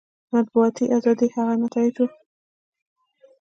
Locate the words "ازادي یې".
0.97-1.33